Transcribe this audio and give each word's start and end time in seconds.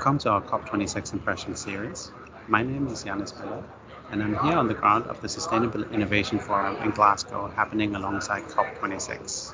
Welcome 0.00 0.18
to 0.20 0.30
our 0.30 0.40
COP26 0.40 1.12
Impression 1.12 1.54
series. 1.54 2.10
My 2.48 2.62
name 2.62 2.86
is 2.86 3.04
Yanis 3.04 3.38
Bello, 3.38 3.62
and 4.10 4.22
I'm 4.22 4.32
here 4.32 4.56
on 4.56 4.66
the 4.66 4.72
ground 4.72 5.04
of 5.08 5.20
the 5.20 5.28
Sustainable 5.28 5.84
Innovation 5.92 6.38
Forum 6.38 6.76
in 6.82 6.92
Glasgow, 6.92 7.48
happening 7.48 7.94
alongside 7.94 8.44
COP26. 8.44 9.52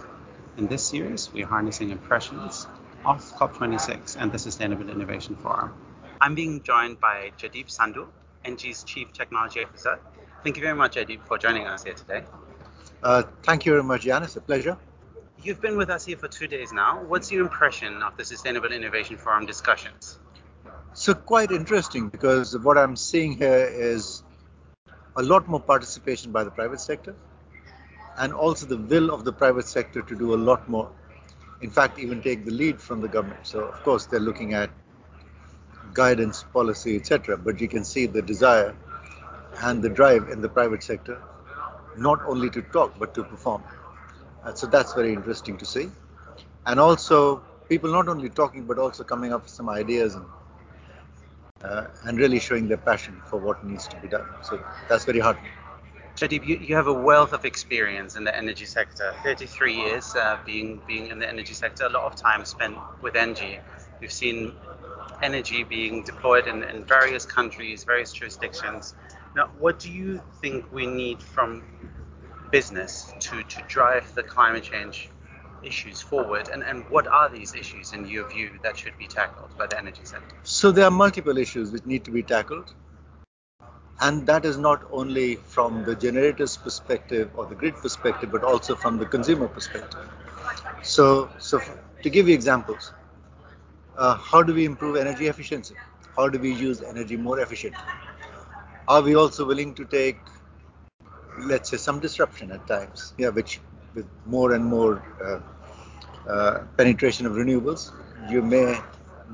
In 0.56 0.68
this 0.68 0.86
series, 0.86 1.32
we're 1.32 1.46
harnessing 1.46 1.90
impressions 1.90 2.68
of 3.04 3.24
COP26 3.32 4.16
and 4.20 4.30
the 4.30 4.38
Sustainable 4.38 4.88
Innovation 4.88 5.34
Forum. 5.34 5.74
I'm 6.20 6.36
being 6.36 6.62
joined 6.62 7.00
by 7.00 7.32
Jaideep 7.36 7.66
Sandhu, 7.66 8.06
ENGIE's 8.44 8.84
Chief 8.84 9.12
Technology 9.12 9.64
Officer. 9.64 9.98
Thank 10.44 10.56
you 10.56 10.62
very 10.62 10.76
much, 10.76 10.94
Jaideep, 10.94 11.26
for 11.26 11.38
joining 11.38 11.66
us 11.66 11.82
here 11.82 11.94
today. 11.94 12.22
Uh, 13.02 13.24
thank 13.42 13.66
you 13.66 13.72
very 13.72 13.82
much, 13.82 14.04
Yanis. 14.04 14.36
A 14.36 14.40
pleasure. 14.40 14.78
You've 15.42 15.60
been 15.60 15.76
with 15.76 15.90
us 15.90 16.04
here 16.04 16.16
for 16.16 16.28
two 16.28 16.46
days 16.46 16.72
now. 16.72 17.02
What's 17.02 17.32
your 17.32 17.42
impression 17.42 18.00
of 18.00 18.16
the 18.16 18.24
Sustainable 18.24 18.70
Innovation 18.70 19.16
Forum 19.16 19.44
discussions? 19.44 20.20
So, 20.98 21.12
quite 21.12 21.50
interesting 21.50 22.08
because 22.08 22.56
what 22.56 22.78
I'm 22.78 22.96
seeing 22.96 23.36
here 23.36 23.70
is 23.70 24.22
a 25.16 25.22
lot 25.22 25.46
more 25.46 25.60
participation 25.60 26.32
by 26.32 26.42
the 26.42 26.50
private 26.50 26.80
sector 26.80 27.14
and 28.16 28.32
also 28.32 28.64
the 28.64 28.78
will 28.78 29.10
of 29.10 29.22
the 29.26 29.32
private 29.32 29.66
sector 29.68 30.00
to 30.00 30.16
do 30.16 30.32
a 30.32 30.40
lot 30.48 30.66
more. 30.70 30.90
In 31.60 31.68
fact, 31.68 31.98
even 31.98 32.22
take 32.22 32.46
the 32.46 32.50
lead 32.50 32.80
from 32.80 33.02
the 33.02 33.08
government. 33.08 33.46
So, 33.46 33.64
of 33.64 33.74
course, 33.82 34.06
they're 34.06 34.20
looking 34.28 34.54
at 34.54 34.70
guidance, 35.92 36.44
policy, 36.54 36.96
etc. 36.96 37.36
But 37.36 37.60
you 37.60 37.68
can 37.68 37.84
see 37.84 38.06
the 38.06 38.22
desire 38.22 38.74
and 39.64 39.82
the 39.82 39.90
drive 39.90 40.30
in 40.30 40.40
the 40.40 40.48
private 40.48 40.82
sector 40.82 41.20
not 41.98 42.24
only 42.26 42.48
to 42.48 42.62
talk 42.62 42.98
but 42.98 43.12
to 43.16 43.22
perform. 43.22 43.62
Uh, 44.42 44.54
so 44.54 44.66
that's 44.66 44.94
very 44.94 45.12
interesting 45.12 45.58
to 45.58 45.66
see. 45.66 45.90
And 46.64 46.80
also, 46.80 47.42
people 47.68 47.92
not 47.92 48.08
only 48.08 48.30
talking 48.30 48.64
but 48.64 48.78
also 48.78 49.04
coming 49.04 49.34
up 49.34 49.42
with 49.42 49.52
some 49.52 49.68
ideas 49.68 50.14
and 50.14 50.24
uh, 51.62 51.86
and 52.04 52.18
really 52.18 52.38
showing 52.38 52.68
their 52.68 52.76
passion 52.78 53.20
for 53.26 53.38
what 53.38 53.64
needs 53.64 53.88
to 53.88 53.96
be 54.00 54.08
done. 54.08 54.26
So 54.42 54.62
that's 54.88 55.04
very 55.04 55.20
hard. 55.20 55.38
Jaideep, 56.16 56.46
you, 56.46 56.56
you 56.56 56.74
have 56.74 56.86
a 56.86 56.92
wealth 56.92 57.34
of 57.34 57.44
experience 57.44 58.16
in 58.16 58.24
the 58.24 58.34
energy 58.34 58.64
sector. 58.64 59.14
33 59.22 59.74
years 59.74 60.14
uh, 60.16 60.38
being 60.46 60.80
being 60.86 61.08
in 61.08 61.18
the 61.18 61.28
energy 61.28 61.52
sector, 61.52 61.84
a 61.84 61.90
lot 61.90 62.04
of 62.04 62.16
time 62.16 62.44
spent 62.44 62.76
with 63.02 63.16
ENGIE. 63.16 63.60
We've 64.00 64.12
seen 64.12 64.54
energy 65.22 65.62
being 65.62 66.02
deployed 66.04 66.46
in, 66.46 66.62
in 66.62 66.84
various 66.84 67.26
countries, 67.26 67.84
various 67.84 68.12
jurisdictions. 68.12 68.94
Now, 69.34 69.50
what 69.58 69.78
do 69.78 69.92
you 69.92 70.22
think 70.40 70.72
we 70.72 70.86
need 70.86 71.22
from 71.22 71.62
business 72.50 73.12
to, 73.20 73.42
to 73.42 73.62
drive 73.68 74.14
the 74.14 74.22
climate 74.22 74.62
change 74.62 75.10
issues 75.62 76.00
forward? 76.00 76.48
And, 76.48 76.62
and 76.62 76.84
what 76.90 77.06
are 77.06 77.28
these 77.28 77.54
issues, 77.54 77.92
in 77.92 78.06
your 78.06 78.28
view, 78.28 78.50
that 78.62 78.76
should 78.78 78.96
be 78.98 79.06
tackled 79.06 79.56
by 79.56 79.66
the 79.66 79.78
energy 79.78 80.02
sector? 80.04 80.36
So, 80.42 80.70
there 80.72 80.84
are 80.84 80.90
multiple 80.90 81.38
issues 81.38 81.72
which 81.72 81.86
need 81.86 82.04
to 82.04 82.10
be 82.10 82.22
tackled. 82.22 82.72
And 84.00 84.26
that 84.26 84.44
is 84.44 84.58
not 84.58 84.86
only 84.92 85.36
from 85.36 85.84
the 85.84 85.94
generator's 85.94 86.56
perspective 86.56 87.30
or 87.34 87.46
the 87.46 87.54
grid 87.54 87.74
perspective, 87.76 88.30
but 88.30 88.44
also 88.44 88.76
from 88.76 88.98
the 88.98 89.06
consumer 89.06 89.48
perspective. 89.48 90.06
So, 90.82 91.30
so 91.38 91.60
to 92.02 92.10
give 92.10 92.28
you 92.28 92.34
examples, 92.34 92.92
uh, 93.96 94.16
how 94.16 94.42
do 94.42 94.52
we 94.52 94.66
improve 94.66 94.96
energy 94.96 95.28
efficiency? 95.28 95.74
How 96.16 96.28
do 96.28 96.38
we 96.38 96.52
use 96.54 96.82
energy 96.82 97.16
more 97.16 97.40
efficiently? 97.40 97.80
Are 98.86 99.00
we 99.00 99.16
also 99.16 99.46
willing 99.46 99.74
to 99.74 99.84
take 99.84 100.18
let's 101.38 101.70
say 101.70 101.76
some 101.76 102.00
disruption 102.00 102.50
at 102.50 102.66
times 102.66 103.12
yeah 103.18 103.28
which 103.28 103.60
with 103.96 104.06
more 104.26 104.52
and 104.54 104.64
more 104.64 105.02
uh, 105.24 105.40
uh, 106.30 106.64
penetration 106.76 107.26
of 107.26 107.32
renewables. 107.32 107.92
You 108.30 108.42
may 108.42 108.78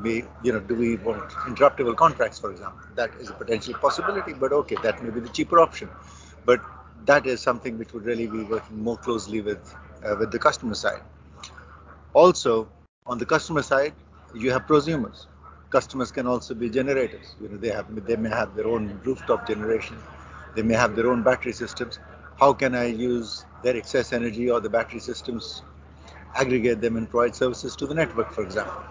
be 0.02 0.24
you 0.44 0.52
know 0.52 0.60
do 0.60 0.74
we 0.74 0.96
want 0.96 1.30
interruptible 1.50 1.96
contracts 1.96 2.38
for 2.38 2.50
example? 2.52 2.80
That 2.96 3.10
is 3.20 3.30
a 3.30 3.34
potential 3.34 3.74
possibility 3.74 4.32
but 4.32 4.52
okay 4.60 4.76
that 4.82 5.02
may 5.04 5.10
be 5.10 5.20
the 5.20 5.28
cheaper 5.28 5.60
option. 5.60 5.90
But 6.46 6.60
that 7.06 7.26
is 7.26 7.40
something 7.40 7.78
which 7.78 7.92
would 7.92 8.04
really 8.04 8.26
be 8.26 8.42
working 8.44 8.82
more 8.82 8.96
closely 8.96 9.40
with 9.42 9.74
uh, 10.04 10.16
with 10.18 10.32
the 10.32 10.38
customer 10.38 10.74
side. 10.74 11.02
Also 12.14 12.68
on 13.06 13.18
the 13.18 13.26
customer 13.26 13.62
side 13.62 13.94
you 14.34 14.50
have 14.52 14.66
prosumers. 14.66 15.26
Customers 15.70 16.10
can 16.12 16.26
also 16.26 16.54
be 16.54 16.68
generators. 16.70 17.34
You 17.40 17.48
know 17.48 17.56
they 17.58 17.70
have 17.70 17.86
they 18.06 18.16
may 18.16 18.30
have 18.30 18.54
their 18.56 18.68
own 18.68 19.00
rooftop 19.04 19.46
generation. 19.46 19.96
They 20.54 20.62
may 20.62 20.74
have 20.74 20.96
their 20.96 21.08
own 21.10 21.22
battery 21.22 21.52
systems. 21.52 21.98
How 22.38 22.52
can 22.52 22.74
I 22.74 22.86
use 22.86 23.44
their 23.62 23.76
excess 23.76 24.12
energy 24.12 24.50
or 24.50 24.60
the 24.60 24.68
battery 24.70 25.00
systems, 25.00 25.62
aggregate 26.34 26.80
them 26.80 26.96
and 26.96 27.08
provide 27.10 27.34
services 27.34 27.76
to 27.76 27.86
the 27.86 27.94
network, 27.94 28.32
for 28.32 28.42
example, 28.42 28.82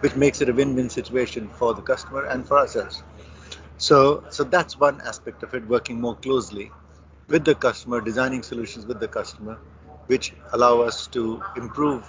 which 0.00 0.16
makes 0.16 0.40
it 0.40 0.48
a 0.48 0.52
win-win 0.52 0.90
situation 0.90 1.48
for 1.48 1.74
the 1.74 1.82
customer 1.82 2.24
and 2.26 2.46
for 2.46 2.58
ourselves. 2.58 3.02
So, 3.78 4.24
so 4.30 4.44
that's 4.44 4.78
one 4.78 5.00
aspect 5.02 5.42
of 5.42 5.54
it, 5.54 5.66
working 5.68 6.00
more 6.00 6.16
closely 6.16 6.70
with 7.28 7.44
the 7.44 7.54
customer, 7.54 8.00
designing 8.00 8.42
solutions 8.42 8.86
with 8.86 9.00
the 9.00 9.08
customer, 9.08 9.58
which 10.06 10.34
allow 10.52 10.80
us 10.80 11.06
to 11.08 11.42
improve 11.56 12.04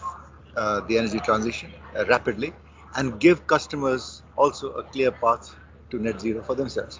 uh, 0.55 0.81
the 0.81 0.97
energy 0.97 1.19
transition 1.19 1.71
uh, 1.97 2.05
rapidly 2.07 2.53
and 2.95 3.19
give 3.19 3.47
customers 3.47 4.23
also 4.35 4.71
a 4.73 4.83
clear 4.83 5.11
path 5.11 5.55
to 5.89 5.99
net 5.99 6.19
zero 6.19 6.41
for 6.41 6.55
themselves. 6.55 6.99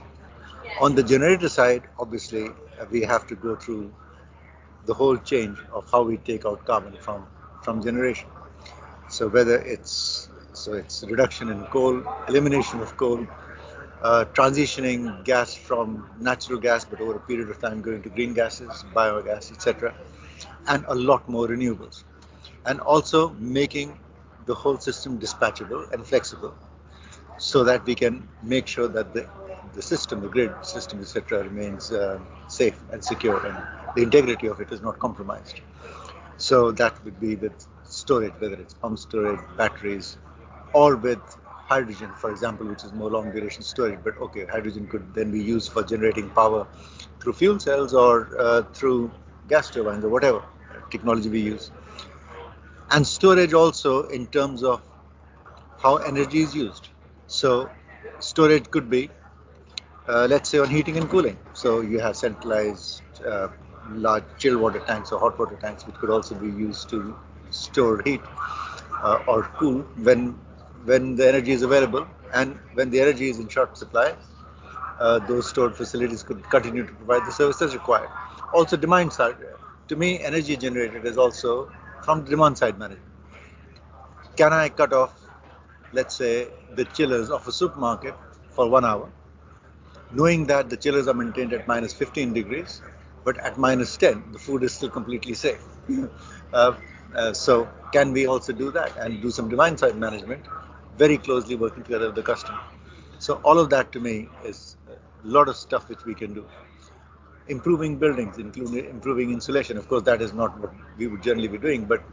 On 0.79 0.95
the 0.95 1.03
generator 1.03 1.49
side, 1.49 1.83
obviously, 1.99 2.45
uh, 2.45 2.85
we 2.91 3.01
have 3.01 3.27
to 3.27 3.35
go 3.35 3.55
through 3.55 3.93
the 4.85 4.93
whole 4.93 5.17
change 5.17 5.57
of 5.73 5.89
how 5.91 6.01
we 6.03 6.17
take 6.17 6.45
out 6.45 6.65
carbon 6.65 6.97
from 6.97 7.27
from 7.63 7.81
generation. 7.83 8.29
So 9.09 9.27
whether 9.29 9.57
it's 9.59 10.29
so 10.53 10.73
it's 10.73 11.03
reduction 11.03 11.49
in 11.49 11.65
coal, 11.67 12.03
elimination 12.27 12.81
of 12.81 12.95
coal, 12.97 13.25
uh, 14.03 14.25
transitioning 14.33 15.23
gas 15.25 15.53
from 15.55 16.09
natural 16.19 16.59
gas, 16.59 16.85
but 16.85 16.99
over 17.01 17.15
a 17.15 17.19
period 17.19 17.49
of 17.49 17.59
time 17.59 17.81
going 17.81 18.01
to 18.03 18.09
green 18.09 18.33
gases, 18.33 18.83
biogas, 18.95 19.51
etc., 19.51 19.93
and 20.67 20.83
a 20.87 20.95
lot 20.95 21.27
more 21.29 21.47
renewables, 21.47 22.03
and 22.65 22.79
also 22.81 23.29
making 23.39 23.97
the 24.45 24.53
whole 24.53 24.77
system 24.77 25.19
dispatchable 25.19 25.91
and 25.93 26.05
flexible, 26.05 26.53
so 27.37 27.63
that 27.63 27.85
we 27.85 27.95
can 27.95 28.27
make 28.43 28.67
sure 28.67 28.87
that 28.87 29.13
the 29.13 29.27
the 29.73 29.81
system, 29.81 30.21
the 30.21 30.27
grid 30.27 30.53
system, 30.61 30.99
etc., 31.01 31.43
remains 31.43 31.91
uh, 31.91 32.19
safe 32.47 32.77
and 32.91 33.03
secure, 33.03 33.45
and 33.45 33.57
the 33.95 34.03
integrity 34.03 34.47
of 34.47 34.59
it 34.59 34.71
is 34.71 34.81
not 34.81 34.99
compromised. 34.99 35.61
So 36.37 36.71
that 36.71 37.03
would 37.05 37.19
be 37.19 37.35
with 37.35 37.67
storage, 37.83 38.33
whether 38.39 38.55
it's 38.55 38.73
pump 38.73 38.99
storage, 38.99 39.39
batteries, 39.57 40.17
or 40.73 40.95
with 40.95 41.21
hydrogen, 41.45 42.11
for 42.17 42.31
example, 42.31 42.65
which 42.67 42.83
is 42.83 42.91
more 42.93 43.09
long 43.09 43.31
duration 43.31 43.63
storage. 43.63 43.99
But 44.03 44.17
okay, 44.17 44.45
hydrogen 44.45 44.87
could 44.87 45.13
then 45.13 45.31
be 45.31 45.41
used 45.41 45.71
for 45.71 45.83
generating 45.83 46.29
power 46.29 46.67
through 47.19 47.33
fuel 47.33 47.59
cells 47.59 47.93
or 47.93 48.29
uh, 48.39 48.63
through 48.73 49.11
gas 49.47 49.69
turbines 49.69 50.03
or 50.03 50.09
whatever 50.09 50.43
technology 50.89 51.29
we 51.29 51.41
use. 51.41 51.71
And 52.89 53.07
storage 53.07 53.53
also 53.53 54.07
in 54.07 54.27
terms 54.27 54.63
of 54.63 54.81
how 55.81 55.97
energy 55.97 56.41
is 56.41 56.53
used. 56.53 56.89
So 57.27 57.69
storage 58.19 58.69
could 58.69 58.89
be 58.89 59.09
uh, 60.07 60.27
let's 60.29 60.49
say 60.49 60.59
on 60.59 60.69
heating 60.69 60.97
and 60.97 61.09
cooling. 61.09 61.37
So 61.53 61.81
you 61.81 61.99
have 61.99 62.15
centralized 62.15 63.01
uh, 63.25 63.49
large 63.91 64.23
chill 64.37 64.57
water 64.57 64.79
tanks 64.85 65.11
or 65.11 65.19
hot 65.19 65.37
water 65.39 65.55
tanks, 65.55 65.85
which 65.85 65.95
could 65.95 66.09
also 66.09 66.35
be 66.35 66.47
used 66.47 66.89
to 66.89 67.17
store 67.49 68.01
heat 68.03 68.21
uh, 69.03 69.19
or 69.27 69.43
cool 69.59 69.81
when 70.07 70.39
when 70.85 71.15
the 71.15 71.27
energy 71.27 71.51
is 71.51 71.61
available 71.61 72.07
and 72.33 72.57
when 72.73 72.89
the 72.89 72.99
energy 73.01 73.29
is 73.29 73.39
in 73.39 73.47
short 73.47 73.77
supply. 73.77 74.15
Uh, 74.99 75.19
those 75.19 75.49
stored 75.49 75.75
facilities 75.75 76.21
could 76.23 76.47
continue 76.49 76.85
to 76.85 76.93
provide 76.93 77.25
the 77.25 77.31
services 77.31 77.73
required. 77.73 78.09
Also, 78.53 78.77
demand 78.77 79.11
side. 79.11 79.35
To 79.87 79.95
me, 79.95 80.19
energy 80.19 80.55
generated 80.55 81.05
is 81.05 81.17
also 81.17 81.71
from 82.03 82.23
demand 82.23 82.57
side 82.57 82.77
management. 82.77 83.07
Can 84.37 84.53
I 84.53 84.69
cut 84.69 84.93
off, 84.93 85.13
let's 85.91 86.15
say, 86.15 86.49
the 86.75 86.85
chillers 86.85 87.29
of 87.31 87.47
a 87.47 87.51
supermarket 87.51 88.15
for 88.49 88.69
one 88.69 88.85
hour 88.85 89.11
knowing 90.13 90.45
that 90.47 90.69
the 90.69 90.77
chillers 90.77 91.07
are 91.07 91.13
maintained 91.13 91.53
at 91.53 91.67
minus 91.67 91.93
15 91.93 92.33
degrees, 92.33 92.81
but 93.23 93.37
at 93.37 93.57
minus 93.57 93.95
10, 93.97 94.31
the 94.31 94.39
food 94.39 94.63
is 94.63 94.73
still 94.73 94.89
completely 94.89 95.33
safe. 95.33 95.63
uh, 96.53 96.73
uh, 97.15 97.33
so, 97.33 97.69
can 97.93 98.13
we 98.13 98.25
also 98.25 98.53
do 98.53 98.71
that 98.71 98.95
and 98.97 99.21
do 99.21 99.31
some 99.31 99.49
demand 99.49 99.79
side 99.79 99.95
management, 99.97 100.45
very 100.97 101.17
closely 101.17 101.55
working 101.55 101.83
together 101.83 102.07
with 102.07 102.15
the 102.15 102.23
customer? 102.23 102.59
So, 103.19 103.35
all 103.43 103.59
of 103.59 103.69
that 103.69 103.91
to 103.93 103.99
me 103.99 104.29
is 104.43 104.77
a 104.87 105.27
lot 105.27 105.49
of 105.49 105.55
stuff 105.55 105.89
which 105.89 106.05
we 106.05 106.15
can 106.15 106.33
do. 106.33 106.45
Improving 107.47 107.97
buildings, 107.97 108.37
including 108.37 108.85
improving 108.85 109.31
insulation. 109.31 109.77
Of 109.77 109.87
course, 109.87 110.03
that 110.03 110.21
is 110.21 110.33
not 110.33 110.57
what 110.59 110.73
we 110.97 111.07
would 111.07 111.21
generally 111.21 111.47
be 111.47 111.57
doing, 111.57 111.85
but 111.85 112.03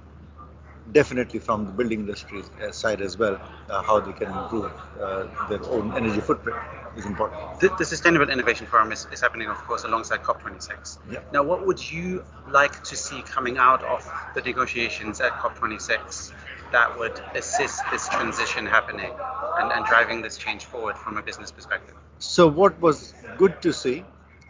definitely 0.93 1.41
from 1.41 1.67
the 1.67 1.73
building 1.73 2.01
industry 2.01 2.43
uh, 2.63 2.71
side 2.71 3.01
as 3.01 3.19
well, 3.19 3.41
uh, 3.69 3.83
how 3.83 4.01
they 4.01 4.13
can 4.13 4.29
improve 4.29 4.73
uh, 5.01 5.27
their 5.49 5.63
own 5.67 5.97
energy 5.97 6.21
footprint 6.21 6.59
is 6.97 7.07
important. 7.07 7.61
The, 7.61 7.71
the 7.79 7.85
Sustainable 7.85 8.31
Innovation 8.31 8.67
Forum 8.67 8.93
is, 8.93 9.07
is, 9.13 9.21
happening, 9.21 9.49
of 9.49 9.57
course, 9.67 9.85
alongside 9.85 10.23
COP26. 10.23 10.99
Yeah. 11.11 11.21
Now, 11.33 11.43
what 11.43 11.67
would 11.67 11.91
you 11.91 12.25
like 12.51 12.83
to 12.85 12.97
see 12.97 13.23
coming 13.23 13.59
out 13.59 13.83
of 13.85 14.11
the 14.35 14.43
negotiations 14.43 15.21
at 15.21 15.33
COP26 15.33 16.33
that 16.73 16.99
would 16.99 17.21
assist 17.35 17.83
this 17.91 18.09
transition 18.09 18.67
happening 18.67 19.11
and, 19.59 19.73
and 19.73 19.85
driving 19.87 20.23
this 20.23 20.37
change 20.37 20.65
forward 20.65 20.97
from 20.97 21.17
a 21.17 21.23
business 21.23 21.51
perspective? 21.51 21.95
So, 22.19 22.49
what 22.49 22.79
was 22.81 23.15
good 23.37 23.61
to 23.63 23.73
see 23.73 24.05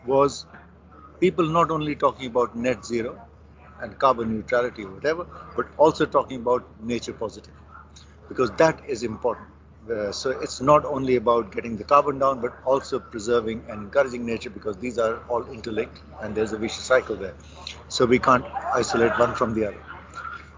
was 0.07 0.47
people 1.21 1.47
not 1.47 1.71
only 1.71 1.95
talking 1.95 2.27
about 2.27 2.57
net 2.57 2.85
zero 2.85 3.21
and 3.81 3.99
carbon 3.99 4.35
neutrality 4.35 4.85
or 4.85 4.91
whatever, 4.91 5.27
but 5.57 5.67
also 5.77 6.07
talking 6.07 6.41
about 6.41 6.65
nature 6.83 7.13
positive 7.13 7.55
because 8.29 8.51
that 8.53 8.81
is 8.87 9.03
important. 9.03 9.49
Uh, 9.91 10.13
so 10.13 10.31
it's 10.31 10.61
not 10.61 10.85
only 10.85 11.17
about 11.17 11.51
getting 11.51 11.77
the 11.77 11.85
carbon 11.85 12.19
down, 12.19 12.41
but 12.41 12.53
also 12.67 12.99
preserving 12.99 13.65
and 13.69 13.85
encouraging 13.85 14.27
nature 14.27 14.51
because 14.51 14.77
these 14.77 14.99
are 14.99 15.23
all 15.29 15.45
interlinked 15.51 16.01
and 16.21 16.35
there's 16.35 16.53
a 16.53 16.59
vicious 16.59 16.85
cycle 16.85 17.17
there. 17.17 17.35
So 17.89 18.05
we 18.05 18.19
can't 18.19 18.45
isolate 18.75 19.19
one 19.19 19.35
from 19.35 19.55
the 19.55 19.69
other. 19.69 19.83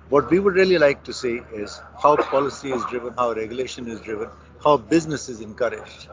What 0.08 0.28
we 0.30 0.40
would 0.40 0.54
really 0.54 0.78
like 0.78 1.04
to 1.04 1.12
see 1.12 1.40
is 1.52 1.80
how 2.02 2.16
policy 2.16 2.72
is 2.72 2.84
driven, 2.86 3.14
how 3.14 3.32
regulation 3.32 3.86
is 3.86 4.00
driven, 4.00 4.28
how 4.64 4.76
business 4.78 5.28
is 5.28 5.40
encouraged 5.40 6.08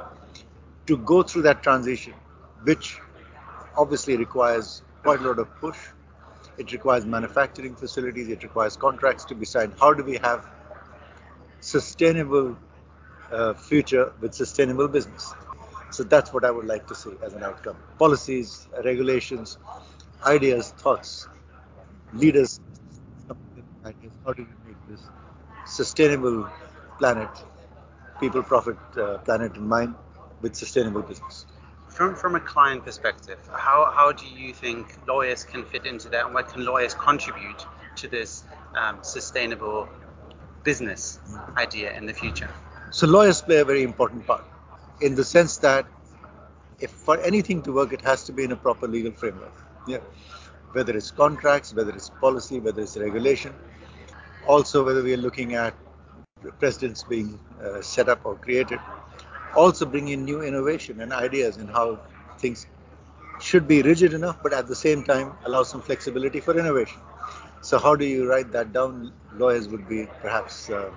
to 0.86 0.98
go 0.98 1.24
through 1.24 1.42
that 1.44 1.64
transition, 1.64 2.14
which 2.64 3.00
obviously 3.76 4.16
requires 4.16 4.84
quite 5.02 5.20
a 5.20 5.24
lot 5.24 5.40
of 5.40 5.54
push. 5.56 5.78
It 6.58 6.72
requires 6.72 7.06
manufacturing 7.06 7.76
facilities, 7.76 8.30
it 8.30 8.44
requires 8.44 8.76
contracts 8.76 9.26
to 9.26 9.36
be 9.36 9.46
signed. 9.46 9.74
How 9.80 9.94
do 9.94 10.04
we 10.04 10.18
have 10.24 10.46
sustainable 11.60 12.58
uh, 13.32 13.54
future 13.54 14.14
with 14.22 14.34
sustainable 14.34 14.88
business? 14.88 15.34
So 15.92 16.04
that's 16.04 16.34
what 16.34 16.44
I 16.46 16.52
would 16.52 16.66
like 16.66 16.88
to 16.88 16.96
see 16.96 17.12
as 17.24 17.34
an 17.34 17.44
outcome. 17.44 17.78
Policies, 18.00 18.68
regulations, 18.84 19.58
ideas, 20.26 20.72
thoughts, 20.72 21.28
leaders. 22.14 22.60
How 24.26 24.34
do 24.34 24.44
we 24.44 24.70
make 24.70 24.78
this 24.88 25.02
sustainable 25.66 26.50
planet, 27.00 27.30
people 28.20 28.44
profit 28.44 28.78
uh, 28.98 29.18
planet 29.20 29.56
in 29.56 29.68
mind 29.68 29.96
with 30.42 30.56
sustainable 30.56 31.02
business? 31.02 31.46
From, 31.98 32.14
from 32.14 32.36
a 32.36 32.40
client 32.40 32.86
perspective, 32.86 33.40
how, 33.52 33.92
how 33.92 34.12
do 34.12 34.28
you 34.28 34.54
think 34.54 34.96
lawyers 35.08 35.44
can 35.44 35.66
fit 35.66 35.88
into 35.88 36.10
that 36.10 36.26
and 36.26 36.34
what 36.36 36.48
can 36.48 36.64
lawyers 36.64 36.94
contribute 36.94 37.66
to 37.96 38.08
this 38.08 38.44
um, 38.76 39.00
sustainable 39.02 39.90
business 40.64 41.18
idea 41.58 41.98
in 41.98 42.06
the 42.06 42.14
future? 42.14 42.52
So 42.92 43.08
lawyers 43.08 43.42
play 43.42 43.58
a 43.58 43.66
very 43.66 43.82
important 43.82 44.28
part 44.28 44.46
in 45.02 45.16
the 45.16 45.24
sense 45.24 45.58
that 45.58 45.88
if 46.80 46.92
for 46.92 47.20
anything 47.22 47.64
to 47.64 47.72
work, 47.74 47.92
it 47.94 48.02
has 48.02 48.26
to 48.26 48.32
be 48.32 48.44
in 48.44 48.52
a 48.52 48.56
proper 48.56 48.88
legal 48.88 49.12
framework. 49.12 49.56
Yeah. 49.88 49.98
Whether 50.74 50.96
it's 50.96 51.10
contracts, 51.10 51.74
whether 51.74 51.90
it's 51.90 52.12
policy, 52.12 52.60
whether 52.60 52.84
it's 52.84 52.96
regulation, 52.96 53.56
also 54.46 54.86
whether 54.86 55.02
we 55.02 55.16
are 55.16 55.24
looking 55.26 55.56
at 55.56 55.74
precedents 56.60 57.02
being 57.02 57.40
uh, 57.60 57.82
set 57.82 58.08
up 58.08 58.24
or 58.24 58.36
created, 58.36 58.80
also 59.58 59.86
bring 59.86 60.08
in 60.10 60.24
new 60.24 60.42
innovation 60.42 61.02
and 61.02 61.12
ideas 61.12 61.58
in 61.58 61.68
how 61.68 62.00
things 62.40 62.68
should 63.42 63.68
be 63.68 63.82
rigid 63.82 64.14
enough, 64.14 64.38
but 64.44 64.54
at 64.54 64.68
the 64.68 64.76
same 64.76 65.04
time 65.04 65.34
allow 65.46 65.64
some 65.64 65.82
flexibility 65.82 66.40
for 66.40 66.58
innovation. 66.58 67.00
So 67.62 67.80
how 67.80 67.96
do 67.96 68.06
you 68.06 68.30
write 68.30 68.52
that 68.52 68.72
down? 68.74 69.14
Lawyers 69.34 69.68
would 69.68 69.88
be 69.90 70.08
perhaps 70.22 70.70
uh, 70.70 70.92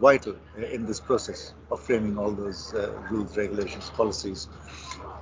vital 0.00 0.36
in 0.72 0.86
this 0.86 1.00
process 1.00 1.54
of 1.70 1.80
framing 1.80 2.16
all 2.18 2.30
those 2.30 2.72
uh, 2.74 2.92
rules, 3.10 3.36
regulations, 3.36 3.90
policies, 3.90 4.48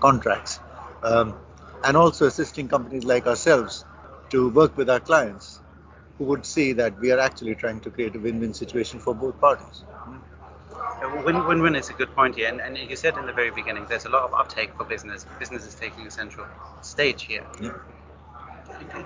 contracts, 0.01 0.61
um, 1.03 1.35
and 1.85 1.97
also 1.97 2.27
assisting 2.27 2.69
companies 2.69 3.05
like 3.05 3.27
ourselves 3.27 3.85
to 4.31 4.51
work 4.51 4.77
with 4.77 4.91
our 4.91 5.01
clients 5.01 5.61
who 6.19 6.25
would 6.25 6.45
see 6.45 6.73
that 6.73 6.99
we 7.01 7.11
are 7.13 7.19
actually 7.19 7.55
trying 7.55 7.81
to 7.81 7.91
create 7.91 8.15
a 8.17 8.19
win-win 8.19 8.53
situation 8.53 9.01
for 9.01 9.15
both 9.15 9.41
parties. 9.41 9.85
Win-win 11.25 11.77
is 11.77 11.91
a 11.91 11.93
good 11.93 12.15
point 12.15 12.35
here, 12.37 12.49
and, 12.49 12.61
and, 12.61 12.77
you 12.77 12.97
said 12.97 13.17
in 13.17 13.27
the 13.27 13.33
very 13.33 13.51
beginning 13.51 13.87
there's 13.89 14.05
a 14.05 14.09
lot 14.09 14.25
of 14.25 14.35
uptake 14.35 14.75
for 14.77 14.85
business. 14.85 15.27
Business 15.39 15.67
is 15.67 15.75
taking 15.75 16.07
a 16.07 16.11
central 16.11 16.47
stage 16.83 17.23
here. 17.23 17.45
Yeah. 17.61 17.73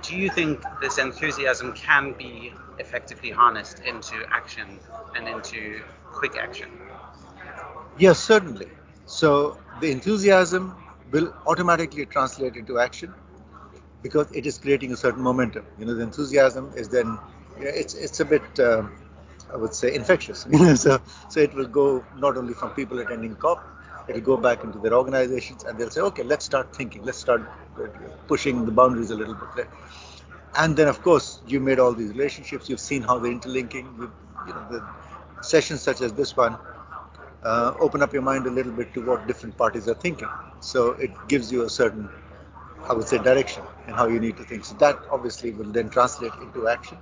Do 0.02 0.16
you 0.16 0.30
think 0.30 0.62
this 0.80 0.98
enthusiasm 0.98 1.72
can 1.74 2.12
be 2.12 2.52
effectively 2.78 3.30
harnessed 3.30 3.80
into 3.80 4.24
action 4.30 4.78
and 5.16 5.28
into 5.28 5.82
quick 6.12 6.36
action? 6.36 6.68
Yes, 7.98 8.18
certainly. 8.18 8.68
So 9.06 9.58
the 9.80 9.90
enthusiasm 9.90 10.76
will 11.10 11.34
automatically 11.46 12.06
translate 12.06 12.56
into 12.56 12.78
action 12.78 13.14
because 14.02 14.30
it 14.32 14.46
is 14.46 14.58
creating 14.58 14.92
a 14.92 14.96
certain 14.96 15.22
momentum. 15.22 15.64
You 15.78 15.86
know, 15.86 15.94
the 15.94 16.02
enthusiasm 16.02 16.72
is 16.76 16.88
then 16.88 17.18
it's 17.58 17.94
it's 17.94 18.20
a 18.20 18.24
bit 18.24 18.42
um, 18.60 18.92
I 19.52 19.56
would 19.56 19.74
say 19.74 19.94
infectious. 19.94 20.46
So 20.84 21.00
so 21.28 21.40
it 21.40 21.54
will 21.54 21.66
go 21.80 22.04
not 22.16 22.36
only 22.36 22.54
from 22.54 22.70
people 22.70 22.98
attending 23.00 23.34
COP, 23.36 23.60
it 24.08 24.14
will 24.14 24.26
go 24.32 24.36
back 24.36 24.64
into 24.64 24.78
their 24.78 24.94
organizations, 24.94 25.64
and 25.64 25.78
they'll 25.78 25.90
say, 25.90 26.00
okay, 26.00 26.22
let's 26.22 26.44
start 26.44 26.74
thinking, 26.74 27.04
let's 27.04 27.18
start 27.18 27.42
pushing 28.28 28.64
the 28.64 28.72
boundaries 28.72 29.10
a 29.10 29.16
little 29.16 29.36
bit. 29.56 29.68
And 30.56 30.76
then, 30.76 30.88
of 30.88 31.02
course, 31.02 31.40
you 31.46 31.60
made 31.60 31.78
all 31.78 31.92
these 31.92 32.10
relationships. 32.10 32.68
You've 32.68 32.80
seen 32.80 33.02
how 33.02 33.18
they're 33.18 33.32
interlinking. 33.32 33.86
You 34.46 34.52
know, 34.54 34.66
the 34.70 34.84
sessions 35.42 35.82
such 35.82 36.00
as 36.00 36.12
this 36.12 36.36
one 36.36 36.58
uh, 37.42 37.74
open 37.80 38.02
up 38.02 38.12
your 38.12 38.22
mind 38.22 38.46
a 38.46 38.50
little 38.50 38.72
bit 38.72 38.92
to 38.94 39.00
what 39.00 39.26
different 39.26 39.56
parties 39.56 39.88
are 39.88 39.94
thinking. 39.94 40.28
So 40.60 40.90
it 40.92 41.10
gives 41.28 41.50
you 41.52 41.64
a 41.64 41.70
certain 41.70 42.08
I 42.84 42.94
would 42.94 43.08
say, 43.08 43.18
direction 43.18 43.62
and 43.86 43.94
how 43.96 44.06
you 44.08 44.18
need 44.20 44.36
to 44.38 44.44
think. 44.44 44.64
So 44.64 44.74
that 44.76 44.98
obviously 45.10 45.52
will 45.52 45.70
then 45.70 45.88
translate 45.90 46.32
into 46.42 46.68
action 46.68 46.98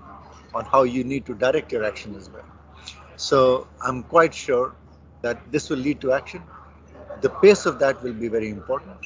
on 0.55 0.64
how 0.64 0.82
you 0.82 1.05
need 1.05 1.26
to 1.26 1.35
direct 1.35 1.73
your 1.73 1.85
action 1.85 2.14
as 2.17 2.31
well. 2.31 2.44
So 3.17 3.69
I'm 3.82 4.02
quite 4.02 4.35
sure 4.35 4.75
that 5.23 5.41
this 5.52 5.70
will 5.70 5.79
lead 5.79 6.00
to 6.02 6.12
action. 6.12 6.43
The 7.20 7.31
pace 7.31 7.67
of 7.67 7.79
that 7.81 8.02
will 8.02 8.14
be 8.14 8.29
very 8.29 8.49
important. 8.50 8.97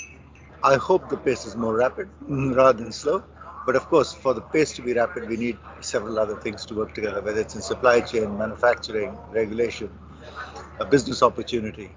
I 0.62 0.76
hope 0.76 1.08
the 1.08 1.16
pace 1.16 1.46
is 1.46 1.56
more 1.56 1.74
rapid 1.74 2.08
mm, 2.28 2.56
rather 2.56 2.82
than 2.82 2.92
slow. 2.92 3.22
But 3.66 3.76
of 3.76 3.86
course, 3.88 4.12
for 4.12 4.34
the 4.34 4.40
pace 4.42 4.72
to 4.74 4.82
be 4.82 4.94
rapid, 4.94 5.28
we 5.28 5.36
need 5.36 5.58
several 5.80 6.18
other 6.18 6.36
things 6.36 6.64
to 6.66 6.74
work 6.74 6.94
together, 6.94 7.20
whether 7.22 7.40
it's 7.40 7.54
in 7.54 7.62
supply 7.62 8.00
chain, 8.00 8.36
manufacturing, 8.36 9.16
regulation, 9.32 9.90
a 10.80 10.84
business 10.84 11.22
opportunity, 11.22 11.90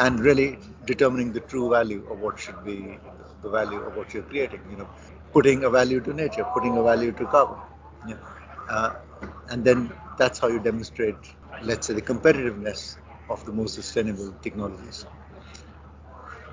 and 0.00 0.20
really 0.20 0.58
determining 0.86 1.32
the 1.32 1.40
true 1.40 1.68
value 1.70 2.04
of 2.10 2.20
what 2.20 2.38
should 2.38 2.62
be 2.64 2.98
the 3.42 3.48
value 3.48 3.80
of 3.80 3.96
what 3.96 4.12
you're 4.14 4.22
creating. 4.22 4.60
You 4.70 4.76
know, 4.78 4.88
putting 5.32 5.64
a 5.64 5.70
value 5.70 6.00
to 6.00 6.12
nature, 6.12 6.44
putting 6.54 6.76
a 6.78 6.82
value 6.82 7.12
to 7.12 7.26
carbon. 7.26 7.58
Yeah. 8.06 8.16
Uh, 8.68 8.94
and 9.48 9.64
then 9.64 9.92
that's 10.18 10.38
how 10.38 10.48
you 10.48 10.58
demonstrate, 10.60 11.16
let's 11.62 11.86
say, 11.86 11.94
the 11.94 12.02
competitiveness 12.02 12.96
of 13.28 13.44
the 13.44 13.52
most 13.52 13.74
sustainable 13.74 14.32
technologies. 14.42 15.06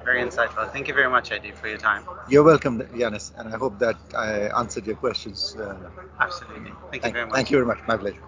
Very 0.04 0.22
insightful. 0.22 0.72
Thank 0.72 0.88
you 0.88 0.94
very 0.94 1.10
much, 1.10 1.32
Eddie, 1.32 1.52
for 1.52 1.68
your 1.68 1.78
time. 1.78 2.04
You're 2.28 2.44
welcome, 2.44 2.80
Yanis, 2.82 3.32
and 3.38 3.54
I 3.54 3.58
hope 3.58 3.80
that 3.80 3.98
I 4.16 4.50
answered 4.60 4.86
your 4.88 4.96
questions. 4.96 5.56
Uh, 5.56 5.76
Absolutely. 6.20 6.72
Thank 6.92 6.94
you 6.94 7.00
thank, 7.02 7.14
very 7.14 7.26
much. 7.26 7.36
Thank 7.36 7.52
you 7.52 7.58
very 7.58 7.66
much. 7.68 7.80
My 7.88 7.98
pleasure. 7.98 8.24